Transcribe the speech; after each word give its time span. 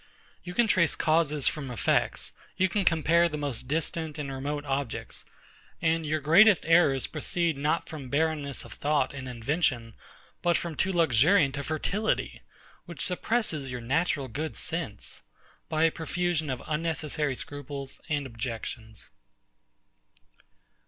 You 0.41 0.55
can 0.55 0.65
trace 0.65 0.95
causes 0.95 1.47
from 1.47 1.69
effects: 1.69 2.31
You 2.57 2.67
can 2.69 2.85
compare 2.85 3.29
the 3.29 3.37
most 3.37 3.67
distant 3.67 4.17
and 4.17 4.31
remote 4.31 4.65
objects: 4.65 5.25
and 5.79 6.07
your 6.07 6.19
greatest 6.19 6.65
errors 6.65 7.05
proceed 7.05 7.55
not 7.55 7.87
from 7.87 8.09
barrenness 8.09 8.65
of 8.65 8.73
thought 8.73 9.13
and 9.13 9.29
invention, 9.29 9.93
but 10.41 10.57
from 10.57 10.73
too 10.73 10.91
luxuriant 10.91 11.55
a 11.59 11.63
fertility, 11.63 12.41
which 12.85 13.05
suppresses 13.05 13.69
your 13.69 13.79
natural 13.79 14.27
good 14.27 14.55
sense, 14.55 15.21
by 15.69 15.83
a 15.83 15.91
profusion 15.91 16.49
of 16.49 16.63
unnecessary 16.65 17.35
scruples 17.35 18.01
and 18.09 18.25
objections. 18.25 19.11